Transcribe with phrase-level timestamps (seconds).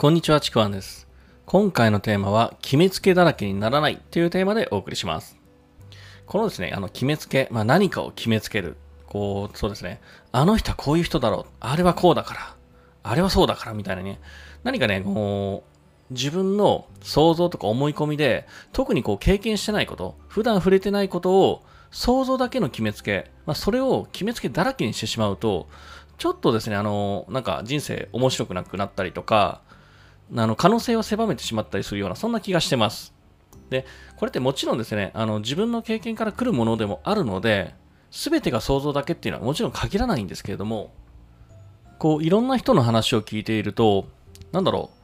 [0.00, 1.08] こんにちは、ちくわんです。
[1.44, 5.36] 今回のテーマは、決めつけだらけにならないというテーマでお送りします。
[6.24, 8.76] このですね、あの、決めつけ、まあ何かを決めつける。
[9.08, 10.00] こう、そうですね、
[10.30, 11.52] あの人はこういう人だろう。
[11.58, 12.54] あれはこうだから。
[13.02, 14.20] あれはそうだから、みたいなね。
[14.62, 15.64] 何かね、こ
[16.10, 25.66] う、自分の想像とか思い込みで、特にこう経験してないこと、普段触れてないことを、想像だけの決めつけ、まあ、それを決めつけだらけにしてしまうと、
[26.18, 29.66] ちょっとですね、あの、なんか人生面白くなくなったりとか、
[30.34, 33.14] あの、可能性を狭めてしまったりするような、そんな気がしてます。
[33.70, 33.86] で、
[34.16, 37.74] これってもちろんですね、あの、自分の経験から来るものでもあるので、
[38.10, 40.92] すべてが想像だけっていうのはもちろん限らないんですけれども、
[41.98, 44.06] こう、いろんな人の話を聞いていると、
[44.52, 44.98] なんだろう、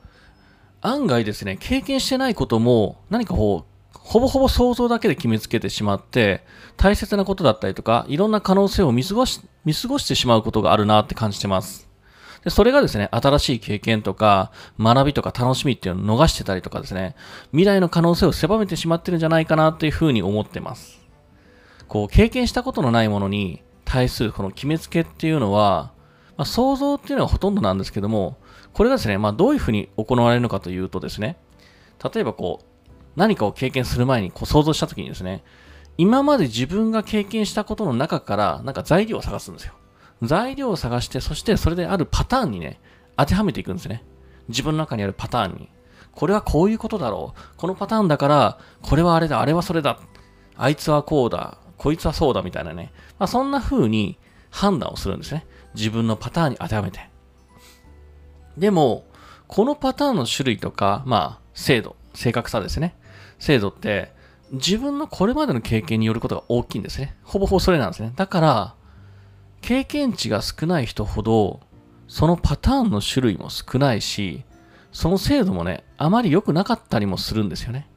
[0.80, 6.44] 案外ですね、経験してないことも、何かこう、ほぼほぼ想像だけで決めつけてしまって、
[6.76, 11.88] 大切なことだったりとか、いろんな可能性を見過ごし、見過ごしてしまうことがあるなって感じてます。
[12.44, 17.16] で、それがですね、新しい経験とか、学びとか楽しみっていうのを逃してたりとかですね、
[17.50, 21.00] 未来の可能性を狭めてしまってるんじゃないかなっていうふうに思ってます。
[21.88, 25.92] こう、経験したことのないものに対するこの決めつけっていうのは、
[26.36, 28.36] まあ、想像っていうのがほとんどなんですけども、
[28.74, 31.36] これがですね、まあ、どういうふうに行われるのかというとですね、
[32.12, 35.44] 例えばこう、何かを経験する前にこう想像したときにですね、
[35.96, 39.74] 今まで自分が経験したことの中から、なんか材料を探すんですよ。
[40.26, 42.80] 材料を探して、そしてそれであるパターンにね、
[43.16, 44.02] 当てはめていくんですね。
[44.48, 45.68] 自分の中にあるパターンに。
[46.12, 47.56] これはこういうことだろう。
[47.56, 49.98] このパターンだから、これはあれだ、あれはそれだ。
[50.56, 52.92] あいつはこうだ、こいつはそうだ、みたいなね。
[53.18, 54.18] まあ、そんな風に
[54.50, 55.46] 判断をするんですね。
[55.74, 57.10] 自分のパターンに当てはめて。
[58.56, 59.04] でも、
[59.48, 62.96] このパターンの種類とか、まあ、精度、正確さですね。
[63.38, 64.12] 精度って、
[64.52, 67.16] 自分のこれまでの経験によることが大きいんですね。
[67.24, 68.12] ほぼほぼそれなんですね。
[68.14, 68.74] だから、
[69.64, 71.60] 経験値が少ない人ほど、
[72.06, 74.44] そのパターンの種類も少ないし、
[74.92, 77.88] その精度もね、あまり良くなかったりもするんですよね。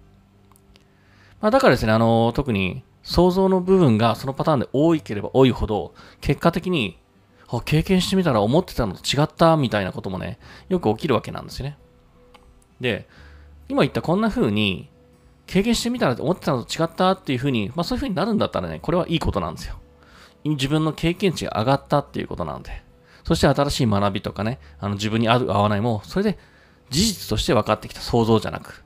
[1.42, 6.98] まあ、だからですね、あの、特に想像の部分がそのパターンで多いければ多いほど、結果的に、
[7.50, 10.40] あ経験してみたら思ってたのと違ったみたいなこともね、
[10.70, 11.78] よく起きるわけなんですよね。
[12.80, 13.10] で、
[13.68, 14.90] 今言ったこんな風に、
[15.48, 19.76] 経験してみたら思ってたのと違ったっていう風に、まあそういう風になるんだったらね、これはいいことなんですよ。
[20.56, 22.84] 自分の経験値が上がったっていうことなんで。
[23.24, 26.38] そして新しい学びとかね、あの自分に合う合わないも、それで
[26.90, 28.84] 事実として分かってきた想像じゃなく。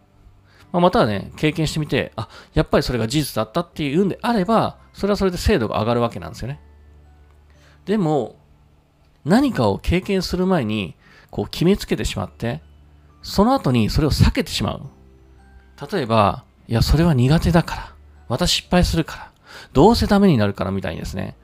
[0.71, 6.59] まあ、またはね、経験してみて、あ、やっぱりそれが事実だったっていうんであれば、それはそれで精度が上がるわけなんですよね。
[7.85, 8.37] でも、
[9.25, 10.95] 何かを経験する前に、
[11.29, 12.61] こう決めつけてしまって、
[13.21, 14.81] その後にそれを避けてしまう。
[15.91, 17.95] 例えば、いや、それは苦手だから。
[18.27, 19.31] 私失敗するから。
[19.73, 21.35] どうせダメになるからみたいにですね。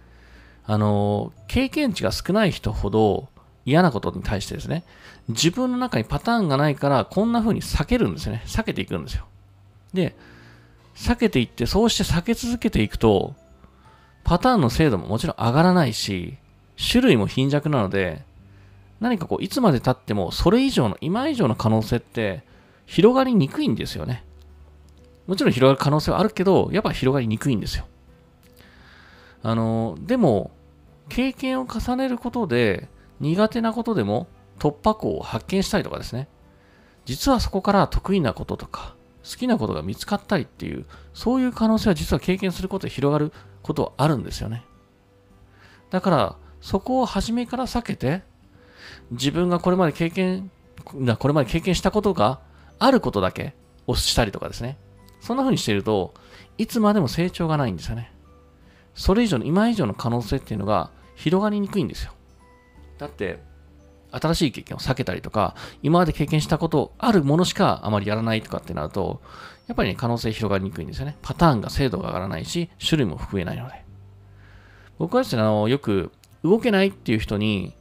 [0.68, 3.30] あの、経験値が少ない人ほど
[3.66, 4.84] 嫌なことに対してですね、
[5.30, 8.44] 自分の中にパターンがないから、こんな風に避けるんですよね。
[8.46, 9.26] 避けていくんですよ。
[9.94, 10.16] で、
[10.96, 13.34] 避けていって、そうして避け続けていくと、
[14.26, 16.38] パターンの精度ももちろん上がらないし、
[16.78, 18.24] 種類も貧弱なので、
[19.00, 22.44] 何かこう、いつまで経っても、それ以上の、今以上の可能性って、
[22.86, 24.24] 広がりにくいんですよね。
[25.28, 27.86] もちろん広がる可能性はあるけど、やっぱ広がりにくいんですよ。
[29.44, 30.52] あの、でも、
[31.10, 34.28] 経験を重ねることで、苦手なことでも
[34.60, 36.28] 突破口を発見したりとかですね。
[37.06, 43.32] 実はそこから得意なこととか、好きなことが見つかったりっていう、そういう可能性は実は経験することで広がる
[43.62, 44.64] ことはあるんですよね。
[45.90, 48.24] だから、そこを初めから避けて、
[49.12, 50.52] 自分がこれまで経験、
[50.84, 52.40] これまで経験したことが
[52.80, 54.78] あることだけをしたりとかですね。
[55.22, 56.14] そんな風にしていると、
[56.58, 58.12] いつまでも成長がないんですよね。
[58.94, 62.14] それ以上の、今以上の可能性っていうのが広がりにくいんですよ。
[62.98, 63.40] だって、
[64.12, 69.22] 新しい経験を避けたりとか、今まで経験したことあるものしかあまりやらないとかってなると、
[69.68, 71.18] やっぱりね、可能性広がりにくいんですよね。
[71.22, 73.84] パターンが精度が上がらないし、種類も増えないので。
[75.00, 76.12] 僕はですね、あの、よく
[76.44, 77.76] 動けないっていう人に、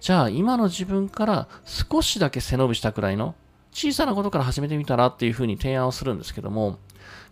[0.00, 3.34] じゃあ今の自分から少しだけ背伸びしたくらいの
[3.72, 6.78] 小さなことから始めてみたらっていうふうに提案をするんですけども、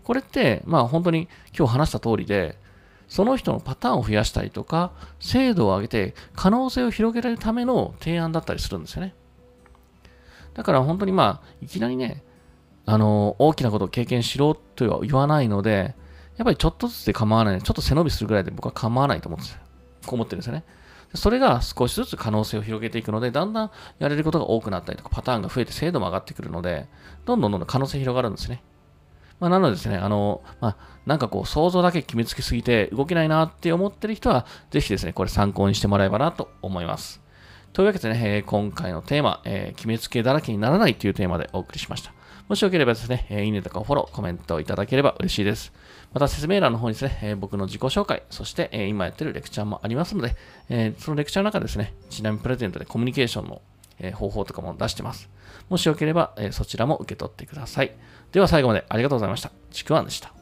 [0.02, 2.58] これって、まあ本当に今日話した通りで、
[3.12, 9.14] その人のパターンを増やしたりとか、精度を上げて可能性を広げられるための提案だったりするんですよね。
[10.54, 12.24] だから本当にまあ、いきなりね、
[12.86, 15.94] あの、大きなことを経験しろとは言わないので、
[16.38, 17.60] やっぱりちょっとずつで構わない。
[17.60, 19.58] ちょっと背伸びするぐらいで僕は構わないと思うんですよ。
[20.06, 20.64] こう思ってるんですよね。
[21.12, 26.88] それが少しずつ可能性を広げていくので、だんだんやれることが多くなったりとか、パターンが増えて精度も上がってくるので、
[27.26, 28.62] どんどんどんどん可能性広がるんですね。
[29.42, 37.20] まあ、なのでですね、あの、まあ、なんかこう、想像だけ決めつけすぎて動けないなって思ってる人は、ぜひですね、これ参考にしてもらえばなと思います。
[37.72, 42.12] というわけでね、え、今回のテーマ、えー、決めつけだらけにならないというテーマでお送りしました。
[42.48, 45.72] もしよければですね、えー、いいねとかフォロー、コメントいただければ嬉しいです。
[46.12, 50.36] また説明欄の方にですね、え、僕の自己紹介、そして、え、今やってるレクチャーもありますので、
[50.68, 53.60] えそのレクチャーの中でですね、ちなみにプレゼントでコミュニケーションの、
[53.98, 55.28] え方法とかも出してます。
[55.68, 57.92] もしよければ、えそちらも受け取ってください。
[58.32, 59.50] では最後までありがとうございました。
[59.70, 60.41] ちくわんでした。